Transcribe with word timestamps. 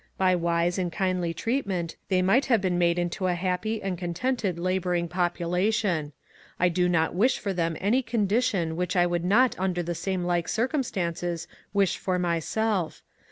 By 0.17 0.35
wise 0.35 0.79
and 0.79 0.91
kindly 0.91 1.31
treatment 1.31 1.95
they 2.09 2.23
might 2.23 2.47
have 2.47 2.59
been 2.59 2.79
made 2.79 2.97
into 2.97 3.27
a 3.27 3.35
happy 3.35 3.83
and 3.83 3.99
contented 3.99 4.57
labouring 4.57 5.07
population. 5.07 6.11
I 6.59 6.69
do 6.69 6.89
not 6.89 7.13
wish 7.13 7.37
for 7.37 7.53
them 7.53 7.77
any 7.79 8.01
condition 8.01 8.75
which 8.75 8.95
I 8.95 9.05
would 9.05 9.23
not 9.23 9.55
under 9.59 9.83
like 10.17 10.47
circumstances 10.47 11.47
wish 11.71 11.97
for 11.99 12.17
myself. 12.17 13.03